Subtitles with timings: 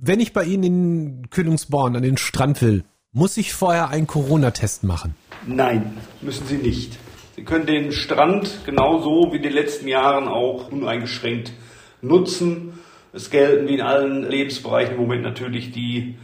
[0.00, 4.84] Wenn ich bei Ihnen in Kühlungsborn an den Strand will, muss ich vorher einen Corona-Test
[4.84, 5.16] machen?
[5.44, 6.96] Nein, müssen Sie nicht.
[7.34, 11.52] Sie können den Strand genauso wie in den letzten Jahren auch uneingeschränkt
[12.00, 12.74] nutzen.
[13.12, 16.16] Es gelten wie in allen Lebensbereichen im Moment natürlich die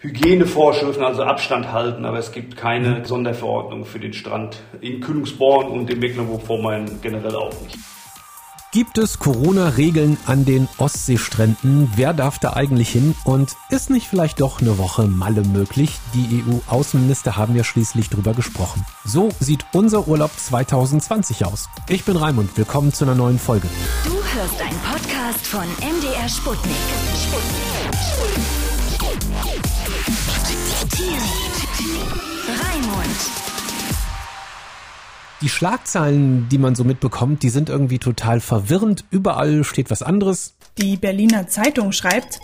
[0.00, 5.90] Hygienevorschriften, also Abstand halten, aber es gibt keine Sonderverordnung für den Strand in Kühlungsborn und
[5.90, 7.76] in Mecklenburg-Vorpommern generell auch nicht.
[8.72, 11.92] Gibt es Corona-Regeln an den Ostseestränden?
[11.94, 13.14] Wer darf da eigentlich hin?
[13.22, 15.98] Und ist nicht vielleicht doch eine Woche Malle möglich?
[16.14, 18.82] Die EU-Außenminister haben ja schließlich drüber gesprochen.
[19.04, 21.68] So sieht unser Urlaub 2020 aus.
[21.86, 23.68] Ich bin Raimund, willkommen zu einer neuen Folge.
[24.06, 26.72] Du hörst einen Podcast von MDR Sputnik.
[32.48, 33.51] Raimund.
[35.42, 39.04] Die Schlagzeilen, die man so mitbekommt, die sind irgendwie total verwirrend.
[39.10, 40.54] Überall steht was anderes.
[40.78, 42.38] Die Berliner Zeitung schreibt,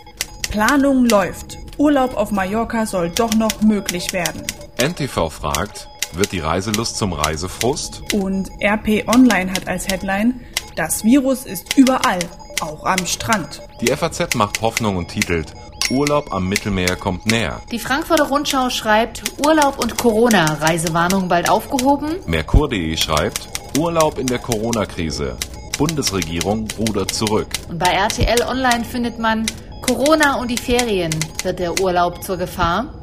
[0.51, 1.57] Planung läuft.
[1.77, 4.43] Urlaub auf Mallorca soll doch noch möglich werden.
[4.77, 8.03] NTV fragt, wird die Reiselust zum Reisefrust?
[8.13, 10.41] Und RP Online hat als Headline,
[10.75, 12.19] das Virus ist überall,
[12.59, 13.61] auch am Strand.
[13.79, 15.53] Die FAZ macht Hoffnung und titelt,
[15.91, 17.61] Urlaub am Mittelmeer kommt näher.
[17.71, 22.15] Die Frankfurter Rundschau schreibt Urlaub und Corona, Reisewarnung bald aufgehoben.
[22.27, 25.35] Merkur.de schreibt, Urlaub in der Corona-Krise.
[25.77, 27.47] Bundesregierung rudert zurück.
[27.69, 29.45] Und bei RTL Online findet man
[29.81, 31.15] Corona und die Ferien.
[31.43, 32.93] Wird der Urlaub zur Gefahr?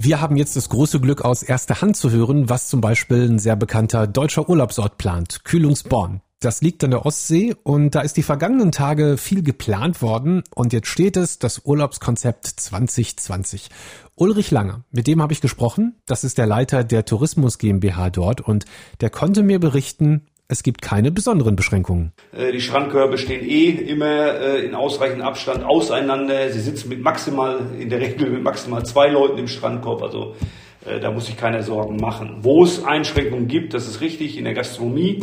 [0.00, 3.38] Wir haben jetzt das große Glück aus erster Hand zu hören, was zum Beispiel ein
[3.38, 6.20] sehr bekannter deutscher Urlaubsort plant, Kühlungsborn.
[6.40, 10.72] Das liegt an der Ostsee und da ist die vergangenen Tage viel geplant worden und
[10.72, 13.70] jetzt steht es das Urlaubskonzept 2020.
[14.14, 18.40] Ulrich Langer, mit dem habe ich gesprochen, das ist der Leiter der Tourismus GmbH dort
[18.40, 18.66] und
[19.00, 22.12] der konnte mir berichten, es gibt keine besonderen Beschränkungen.
[22.32, 26.52] Äh, Die Strandkörbe stehen eh immer äh, in ausreichendem Abstand auseinander.
[26.52, 30.02] Sie sitzen mit maximal, in der Regel mit maximal zwei Leuten im Strandkorb.
[30.02, 30.36] Also
[30.86, 32.38] äh, da muss sich keiner Sorgen machen.
[32.42, 35.18] Wo es Einschränkungen gibt, das ist richtig, in der Gastronomie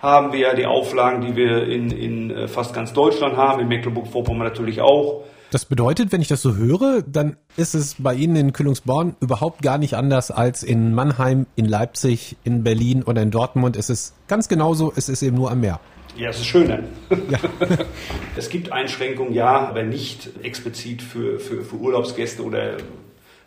[0.00, 3.68] haben wir ja die Auflagen, die wir in, in äh, fast ganz Deutschland haben, in
[3.68, 5.24] Mecklenburg-Vorpommern natürlich auch.
[5.50, 9.62] Das bedeutet, wenn ich das so höre, dann ist es bei Ihnen in Kühlungsborn überhaupt
[9.62, 13.76] gar nicht anders als in Mannheim, in Leipzig, in Berlin oder in Dortmund.
[13.76, 15.80] Es ist ganz genauso, es ist eben nur am Meer.
[16.16, 16.80] Ja, es ist schöner.
[18.36, 22.78] es gibt Einschränkungen, ja, aber nicht explizit für, für, für Urlaubsgäste oder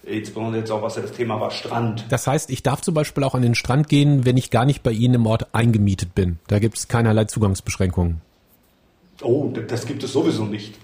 [0.03, 2.05] insbesondere jetzt auch, was ja das Thema war, Strand.
[2.09, 4.81] Das heißt, ich darf zum Beispiel auch an den Strand gehen, wenn ich gar nicht
[4.83, 6.39] bei Ihnen im Ort eingemietet bin.
[6.47, 8.21] Da gibt es keinerlei Zugangsbeschränkungen.
[9.21, 10.75] Oh, das gibt es sowieso nicht.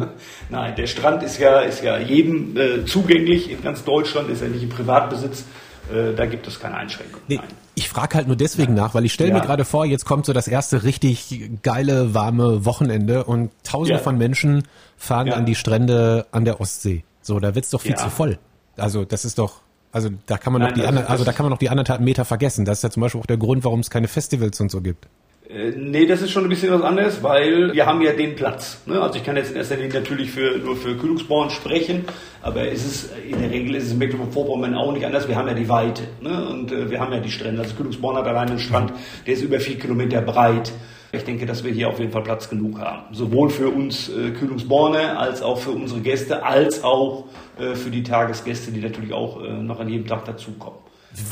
[0.50, 4.48] Nein, der Strand ist ja, ist ja jedem äh, zugänglich in ganz Deutschland, ist ja
[4.48, 5.44] nicht im Privatbesitz.
[5.92, 7.22] Äh, da gibt es keine Einschränkungen.
[7.28, 7.46] Nee, Nein.
[7.76, 9.36] ich frage halt nur deswegen nach, weil ich stelle Ja.
[9.36, 14.02] mir gerade vor, jetzt kommt so das erste richtig geile, warme Wochenende und tausende Ja.
[14.02, 14.64] von Menschen
[14.96, 15.34] fahren Ja.
[15.34, 17.04] an die Strände an der Ostsee.
[17.22, 17.98] So, da wird's doch viel Ja.
[17.98, 18.38] zu voll.
[18.76, 19.60] Also das ist doch,
[19.92, 21.70] also da kann man noch Nein, die das- ander, also da kann man noch die
[21.70, 22.64] anderthalb Meter vergessen.
[22.64, 25.06] Das ist ja zum Beispiel auch der Grund, warum es keine Festivals und so gibt.
[25.48, 28.78] Äh, nee, das ist schon ein bisschen was anderes, weil wir haben ja den Platz.
[28.86, 29.00] Ne?
[29.00, 32.06] Also ich kann jetzt in erster Linie natürlich für, nur für Kühlungsborn sprechen,
[32.42, 35.28] aber es ist, in der Regel ist es in Mecklenburg-Vorpommern auch nicht anders.
[35.28, 36.48] Wir haben ja die Weite ne?
[36.48, 37.60] und äh, wir haben ja die Strände.
[37.60, 38.92] Also Kühlungsborn hat allein einen Strand,
[39.26, 40.72] der ist über vier Kilometer breit.
[41.16, 43.14] Ich denke, dass wir hier auf jeden Fall Platz genug haben.
[43.14, 47.24] Sowohl für uns äh, Kühlungsborne als auch für unsere Gäste, als auch
[47.58, 50.78] äh, für die Tagesgäste, die natürlich auch äh, noch an jedem Tag dazukommen.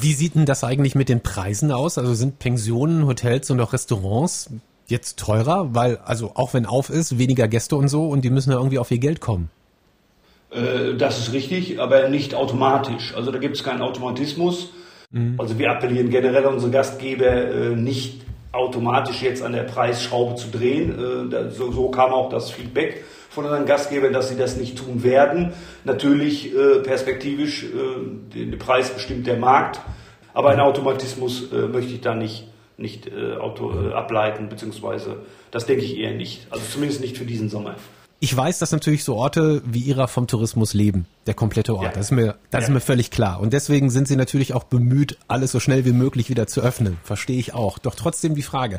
[0.00, 1.98] Wie sieht denn das eigentlich mit den Preisen aus?
[1.98, 4.50] Also sind Pensionen, Hotels und auch Restaurants
[4.86, 5.74] jetzt teurer?
[5.74, 8.78] Weil, also auch wenn auf ist, weniger Gäste und so und die müssen ja irgendwie
[8.78, 9.50] auf ihr Geld kommen.
[10.50, 13.14] Äh, Das ist richtig, aber nicht automatisch.
[13.16, 14.70] Also da gibt es keinen Automatismus.
[15.36, 18.22] Also wir appellieren generell an unsere Gastgeber, äh, nicht
[18.52, 21.32] automatisch jetzt an der Preisschraube zu drehen.
[21.32, 25.52] Äh, So, kam auch das Feedback von unseren Gastgebern, dass sie das nicht tun werden.
[25.84, 27.68] Natürlich äh, perspektivisch, äh,
[28.34, 29.80] den Preis bestimmt der Markt,
[30.34, 32.48] aber einen Automatismus möchte ich da nicht,
[32.78, 33.10] nicht
[33.92, 35.16] ableiten, beziehungsweise
[35.50, 36.46] das denke ich eher nicht.
[36.48, 37.76] Also zumindest nicht für diesen Sommer.
[38.24, 41.86] Ich weiß, dass natürlich so Orte wie Ihrer vom Tourismus leben, der komplette Ort.
[41.86, 41.90] Ja.
[41.90, 42.74] Das ist mir, das ist Ja.
[42.74, 43.40] mir völlig klar.
[43.40, 46.98] Und deswegen sind Sie natürlich auch bemüht, alles so schnell wie möglich wieder zu öffnen.
[47.02, 47.78] Verstehe ich auch.
[47.78, 48.78] Doch trotzdem die Frage.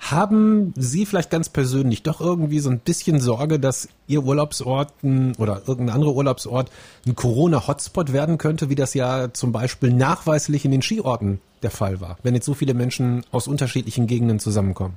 [0.00, 4.92] Haben Sie vielleicht ganz persönlich doch irgendwie so ein bisschen Sorge, dass Ihr Urlaubsort
[5.38, 6.68] oder irgendein anderer Urlaubsort
[7.06, 12.00] ein Corona-Hotspot werden könnte, wie das ja zum Beispiel nachweislich in den Skiorten der Fall
[12.00, 14.94] war, wenn jetzt so viele Menschen aus unterschiedlichen Gegenden zusammenkommen?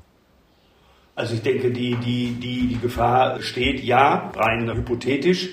[1.18, 5.52] Also ich denke, die, die, die, die Gefahr steht ja, rein hypothetisch.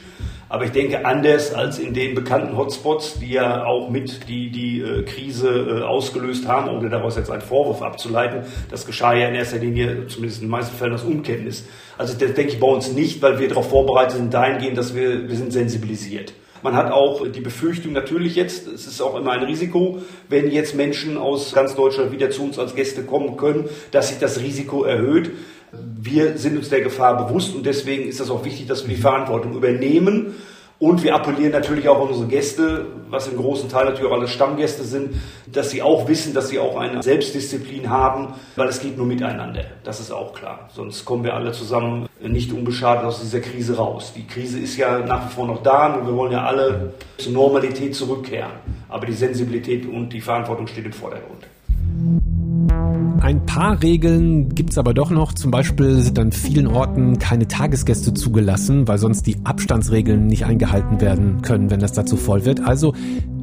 [0.48, 4.80] Aber ich denke, anders als in den bekannten Hotspots, die ja auch mit die, die
[4.80, 9.34] äh, Krise äh, ausgelöst haben, ohne daraus jetzt einen Vorwurf abzuleiten, das geschah ja in
[9.34, 11.64] erster Linie, zumindest in den meisten Fällen, aus Unkenntnis.
[11.96, 15.26] Also das denke ich bei uns nicht, weil wir darauf vorbereitet sind, dahingehend, dass wir,
[15.26, 16.34] wir sind sensibilisiert.
[16.62, 19.98] Man hat auch die Befürchtung natürlich jetzt, es ist auch immer ein Risiko,
[20.28, 24.18] wenn jetzt Menschen aus ganz Deutschland wieder zu uns als Gäste kommen können, dass sich
[24.18, 25.32] das Risiko erhöht.
[25.72, 29.00] Wir sind uns der Gefahr bewusst und deswegen ist das auch wichtig, dass wir die
[29.00, 30.34] Verantwortung übernehmen.
[30.82, 34.26] Und wir appellieren natürlich auch an unsere Gäste, was im großen Teil natürlich auch alle
[34.26, 35.14] Stammgäste sind,
[35.46, 39.62] dass sie auch wissen, dass sie auch eine Selbstdisziplin haben, weil es geht nur miteinander.
[39.84, 40.68] Das ist auch klar.
[40.74, 44.12] Sonst kommen wir alle zusammen nicht unbeschadet aus dieser Krise raus.
[44.16, 47.30] Die Krise ist ja nach wie vor noch da und wir wollen ja alle zur
[47.30, 48.50] Normalität zurückkehren.
[48.88, 51.46] Aber die Sensibilität und die Verantwortung steht im Vordergrund.
[53.22, 55.32] Ein paar Regeln gibt's aber doch noch.
[55.32, 61.00] Zum Beispiel sind an vielen Orten keine Tagesgäste zugelassen, weil sonst die Abstandsregeln nicht eingehalten
[61.00, 62.66] werden können, wenn das dazu voll wird.
[62.66, 62.94] Also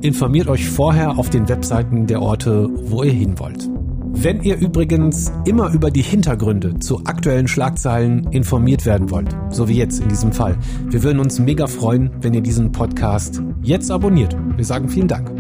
[0.02, 3.70] informiert euch vorher auf den Webseiten der Orte, wo ihr hin wollt.
[4.12, 9.78] Wenn ihr übrigens immer über die Hintergründe zu aktuellen Schlagzeilen informiert werden wollt, so wie
[9.78, 10.58] jetzt in diesem Fall,
[10.90, 14.36] wir würden uns mega freuen, wenn ihr diesen Podcast jetzt abonniert.
[14.58, 15.39] Wir sagen vielen Dank.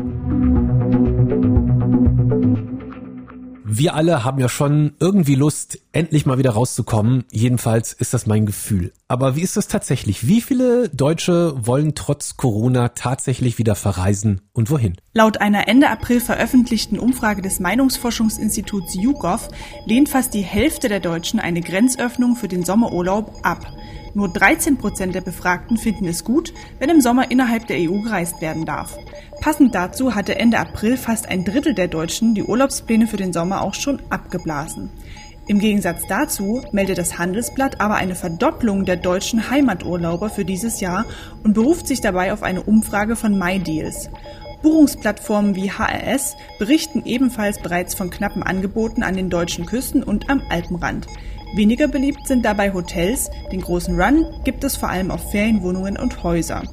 [3.80, 7.24] Wir alle haben ja schon irgendwie Lust, endlich mal wieder rauszukommen.
[7.32, 8.92] Jedenfalls ist das mein Gefühl.
[9.08, 10.28] Aber wie ist das tatsächlich?
[10.28, 14.98] Wie viele Deutsche wollen trotz Corona tatsächlich wieder verreisen und wohin?
[15.14, 19.48] Laut einer Ende April veröffentlichten Umfrage des Meinungsforschungsinstituts YouGov
[19.86, 23.66] lehnt fast die Hälfte der Deutschen eine Grenzöffnung für den Sommerurlaub ab.
[24.14, 28.42] Nur 13 Prozent der Befragten finden es gut, wenn im Sommer innerhalb der EU gereist
[28.42, 28.98] werden darf.
[29.40, 33.62] Passend dazu hatte Ende April fast ein Drittel der Deutschen die Urlaubspläne für den Sommer
[33.62, 34.90] auch schon abgeblasen.
[35.48, 41.06] Im Gegensatz dazu meldet das Handelsblatt aber eine Verdopplung der deutschen Heimaturlauber für dieses Jahr
[41.44, 44.10] und beruft sich dabei auf eine Umfrage von MyDeals.
[44.62, 50.42] Buchungsplattformen wie HRS berichten ebenfalls bereits von knappen Angeboten an den deutschen Küsten und am
[50.50, 51.08] Alpenrand.
[51.54, 56.24] Weniger beliebt sind dabei Hotels, den großen Run gibt es vor allem auf Ferienwohnungen und
[56.24, 56.64] Häuser.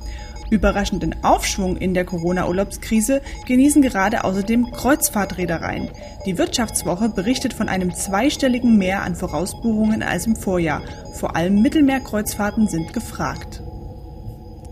[0.50, 5.90] Überraschenden Aufschwung in der Corona-Urlaubskrise genießen gerade außerdem Kreuzfahrtreedereien.
[6.24, 10.82] Die Wirtschaftswoche berichtet von einem zweistelligen Mehr an Vorausbuchungen als im Vorjahr.
[11.14, 13.62] Vor allem Mittelmeerkreuzfahrten sind gefragt.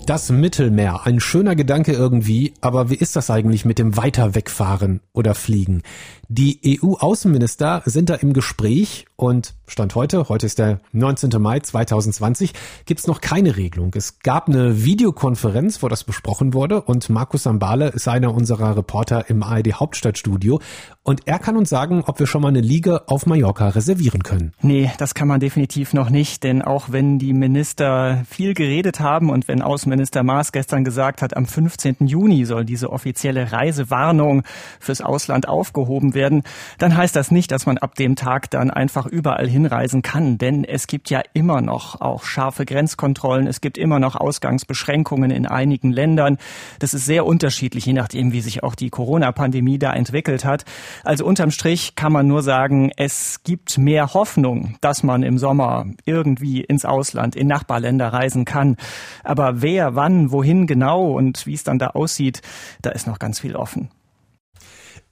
[0.07, 5.01] Das Mittelmeer, ein schöner Gedanke irgendwie, aber wie ist das eigentlich mit dem weiter wegfahren
[5.15, 5.83] oder fliegen?
[6.29, 11.31] Die EU-Außenminister sind da im Gespräch und Stand heute, heute ist der 19.
[11.41, 12.53] Mai 2020,
[12.87, 13.93] gibt's noch keine Regelung.
[13.95, 19.29] Es gab eine Videokonferenz, wo das besprochen wurde und Markus Sambale ist einer unserer Reporter
[19.31, 20.61] im ARD Hauptstadtstudio
[21.03, 24.53] und er kann uns sagen, ob wir schon mal eine Liege auf Mallorca reservieren können.
[24.61, 29.31] Nee, das kann man definitiv noch nicht, denn auch wenn die Minister viel geredet haben
[29.31, 31.97] und wenn Außenminister Maas gestern gesagt hat, am 15.
[32.07, 34.43] Juni soll diese offizielle Reisewarnung
[34.81, 36.43] fürs Ausland aufgehoben werden,
[36.79, 40.39] dann heißt das nicht, dass man ab dem Tag dann einfach überall hinreisen kann.
[40.39, 45.47] Denn es gibt ja immer noch auch scharfe Grenzkontrollen, es gibt immer noch Ausgangsbeschränkungen in
[45.47, 46.39] einigen Ländern.
[46.79, 50.65] Das ist sehr unterschiedlich, je nachdem, wie sich auch die Corona-Pandemie da entwickelt hat.
[51.05, 55.87] Also unterm Strich kann man nur sagen, es gibt mehr Hoffnung, dass man im Sommer
[56.05, 58.77] irgendwie ins Ausland, in Nachbarländer reisen kann.
[59.23, 62.43] Aber wer, wann, wohin genau und wie es dann da aussieht,
[62.83, 63.91] da ist noch ganz viel offen.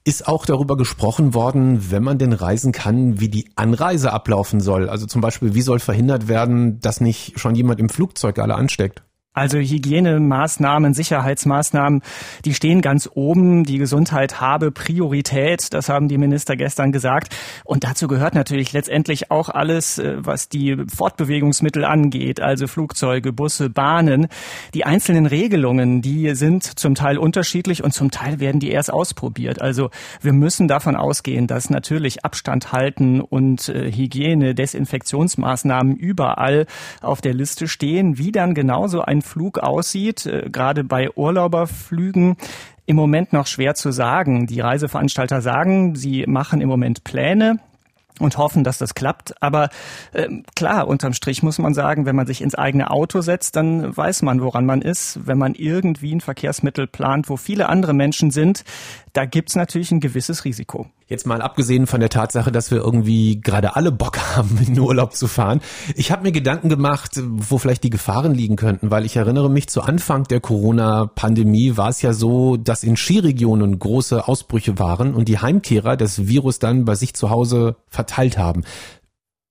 [0.05, 4.89] Ist auch darüber gesprochen worden, wenn man denn reisen kann, wie die Anreise ablaufen soll?
[4.89, 9.03] Also zum Beispiel, wie soll verhindert werden, dass nicht schon jemand im Flugzeug alle ansteckt?
[9.33, 12.03] Also Hygienemaßnahmen, Sicherheitsmaßnahmen,
[12.45, 13.63] die stehen ganz oben.
[13.63, 17.35] Die Gesundheit habe Priorität, das haben die Minister gestern gesagt.
[17.63, 23.71] Und dazu gehört natürlich letztendlich auch alles, äh, was die Fortbewegungsmittel angeht, also Flugzeuge, Busse,
[23.71, 24.27] Bahnen.
[24.75, 29.63] Die einzelnen Regelungen, die sind zum Teil unterschiedlich und zum Teil werden die erst ausprobiert.
[29.63, 29.89] Also
[30.21, 36.67] wir müssen davon ausgehen, dass natürlich Abstand halten und äh, Hygiene, Desinfektionsmaßnahmen überall
[37.01, 38.19] auf der Liste stehen.
[38.19, 42.37] Wie dann genauso ein Flug aussieht, äh, gerade bei Urlauberflügen,
[42.85, 44.45] im Moment noch schwer zu sagen.
[44.47, 47.59] Die Reiseveranstalter sagen, sie machen im Moment Pläne
[48.19, 49.41] und hoffen, dass das klappt.
[49.41, 49.69] Aber
[50.11, 53.95] äh, klar, unterm Strich muss man sagen, wenn man sich ins eigene Auto setzt, dann
[53.95, 55.19] weiß man, woran man ist.
[55.25, 58.63] Wenn man irgendwie ein Verkehrsmittel plant, wo viele andere Menschen sind,
[59.13, 60.87] da gibt's natürlich ein gewisses Risiko.
[61.07, 64.79] Jetzt mal abgesehen von der Tatsache, dass wir irgendwie gerade alle Bock haben, in den
[64.79, 65.61] Urlaub zu fahren.
[65.95, 69.67] Ich habe mir Gedanken gemacht, wo vielleicht die Gefahren liegen könnten, weil ich erinnere mich,
[69.67, 75.27] zu Anfang der Corona-Pandemie war es ja so, dass in Skiregionen große Ausbrüche waren und
[75.27, 78.63] die Heimkehrer das Virus dann bei sich zu Hause verteilt haben.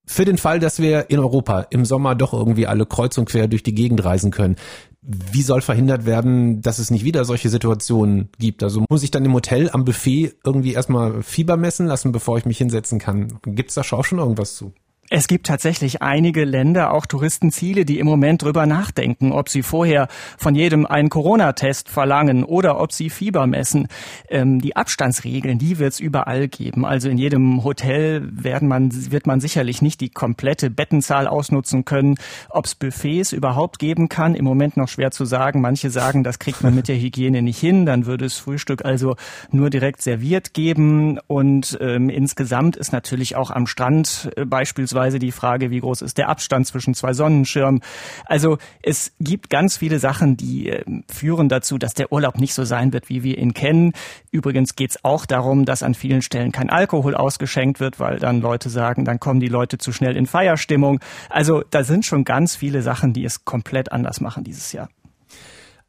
[0.05, 3.47] Für den Fall, dass wir in Europa im Sommer doch irgendwie alle kreuz und quer
[3.47, 4.57] durch die Gegend reisen können,
[5.01, 8.63] wie soll verhindert werden, dass es nicht wieder solche Situationen gibt?
[8.63, 12.45] Also muss ich dann im Hotel am Buffet irgendwie erstmal Fieber messen lassen, bevor ich
[12.45, 13.39] mich hinsetzen kann?
[13.43, 14.73] Gibt es da auch schon irgendwas zu?
[15.09, 20.07] Es gibt tatsächlich einige Länder, auch Touristenziele, die im Moment drüber nachdenken, ob sie vorher
[20.37, 23.89] von jedem einen Corona-Test verlangen oder ob sie Fieber messen.
[24.29, 26.83] Ähm, die Abstandsregeln, die wird es überall geben.
[26.83, 32.15] Also in jedem Hotel werden man, wird man sicherlich nicht die komplette Bettenzahl ausnutzen können.
[32.49, 35.61] Ob es Buffets überhaupt geben kann, im Moment noch schwer zu sagen.
[35.61, 37.85] Manche sagen, das kriegt man mit der Hygiene nicht hin.
[37.85, 39.15] Dann würde es Frühstück also
[39.51, 41.19] nur direkt serviert geben.
[41.27, 46.01] Und ähm, insgesamt ist natürlich auch am Strand äh, beispielsweise beispielsweise die Frage, wie groß
[46.01, 47.81] ist der Abstand zwischen zwei Sonnenschirmen.
[48.25, 52.63] Also es gibt ganz viele Sachen, die äh, führen dazu, dass der Urlaub nicht so
[52.63, 53.91] sein wird, wie wir ihn kennen.
[54.31, 58.41] Übrigens geht es auch darum, dass an vielen Stellen kein Alkohol ausgeschenkt wird, weil dann
[58.41, 60.99] Leute sagen, dann kommen die Leute zu schnell in Feierstimmung.
[61.29, 64.89] Also da sind schon ganz viele Sachen, die es komplett anders machen dieses Jahr.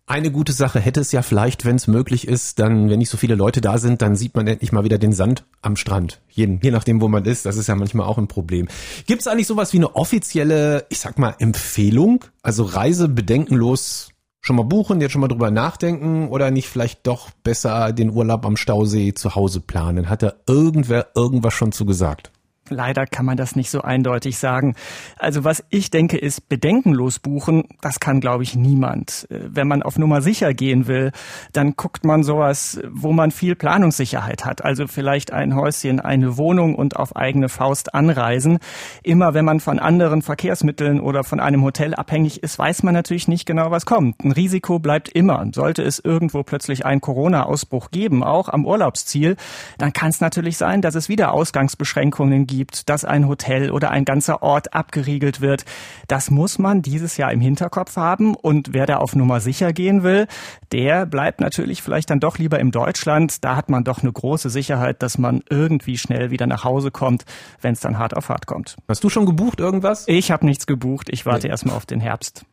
[0.07, 3.17] Eine gute Sache hätte es ja vielleicht, wenn es möglich ist, dann, wenn nicht so
[3.17, 6.21] viele Leute da sind, dann sieht man endlich mal wieder den Sand am Strand.
[6.29, 8.69] Je, je nachdem, wo man ist, das ist ja manchmal auch ein Problem.
[9.07, 12.23] Gibt es eigentlich sowas wie eine offizielle, ich sag mal, Empfehlung?
[12.43, 14.11] Also Reise bedenkenlos
[14.43, 18.45] schon mal buchen, jetzt schon mal drüber nachdenken oder nicht vielleicht doch besser den Urlaub
[18.45, 20.11] am Stausee zu Hause planen?
[20.11, 22.31] Hat da irgendwer irgendwas schon zu gesagt?
[22.71, 24.75] Leider kann man das nicht so eindeutig sagen.
[25.19, 27.65] Also was ich denke, ist bedenkenlos buchen.
[27.83, 29.27] Das kann, glaube ich, niemand.
[29.31, 31.13] Äh, wenn man auf Nummer sicher gehen will,
[31.53, 34.65] dann guckt man sowas, wo man viel Planungssicherheit hat.
[34.65, 38.59] Also vielleicht ein Häuschen, eine Wohnung und auf eigene Faust anreisen.
[39.03, 43.29] Immer wenn man von anderen Verkehrsmitteln oder von einem Hotel abhängig ist, weiß man natürlich
[43.29, 44.25] nicht genau, was kommt.
[44.25, 45.47] Ein Risiko bleibt immer.
[45.55, 49.37] Sollte es irgendwo plötzlich einen Corona-Ausbruch geben, auch am Urlaubsziel,
[49.77, 53.91] dann kann es natürlich sein, dass es wieder Ausgangsbeschränkungen gibt gibt, dass ein Hotel oder
[53.91, 55.65] ein ganzer Ort abgeriegelt wird.
[56.09, 58.35] Das muss man dieses Jahr im Hinterkopf haben.
[58.35, 60.27] Und wer da auf Nummer sicher gehen will,
[60.73, 63.45] der bleibt natürlich vielleicht dann doch lieber in Deutschland.
[63.45, 67.25] Da hat man doch eine große Sicherheit, dass man irgendwie schnell wieder nach Hause kommt,
[67.61, 68.77] wenn es dann hart auf hart kommt.
[68.89, 70.05] Hast du schon gebucht irgendwas?
[70.07, 71.09] Ich habe nichts gebucht.
[71.11, 71.51] Ich warte nee.
[71.51, 72.45] erstmal auf den Herbst.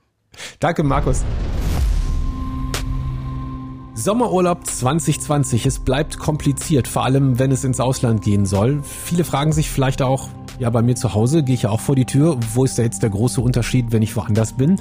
[0.60, 1.24] Danke, Markus.
[3.94, 5.66] Sommerurlaub 2020.
[5.66, 8.82] Es bleibt kompliziert, vor allem wenn es ins Ausland gehen soll.
[8.84, 10.30] Viele fragen sich vielleicht auch,
[10.60, 12.38] ja, bei mir zu Hause gehe ich ja auch vor die Tür.
[12.54, 14.80] Wo ist da jetzt der große Unterschied, wenn ich woanders bin?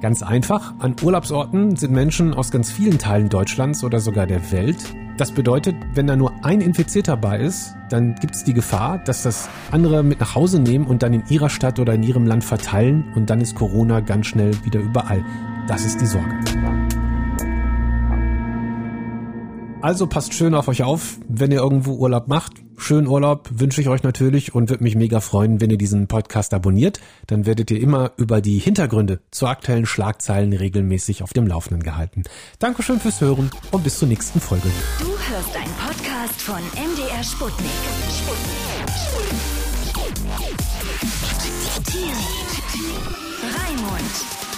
[0.00, 4.78] Ganz einfach, an Urlaubsorten sind Menschen aus ganz vielen Teilen Deutschlands oder sogar der Welt.
[5.18, 9.22] Das bedeutet, wenn da nur ein Infizierter bei ist, dann gibt es die Gefahr, dass
[9.22, 12.44] das andere mit nach Hause nehmen und dann in ihrer Stadt oder in ihrem Land
[12.44, 15.22] verteilen und dann ist Corona ganz schnell wieder überall.
[15.68, 16.34] Das ist die Sorge.
[19.82, 22.52] Also passt schön auf euch auf, wenn ihr irgendwo Urlaub macht.
[22.76, 26.52] Schönen Urlaub wünsche ich euch natürlich und würde mich mega freuen, wenn ihr diesen Podcast
[26.54, 27.00] abonniert.
[27.26, 32.24] Dann werdet ihr immer über die Hintergründe zu aktuellen Schlagzeilen regelmäßig auf dem Laufenden gehalten.
[32.58, 34.68] Dankeschön fürs Hören und bis zur nächsten Folge.
[34.98, 37.70] Du hörst einen Podcast von MDR Sputnik.
[38.10, 38.90] Sputnik.
[38.98, 39.60] Sputnik.
[43.42, 44.49] Raimund.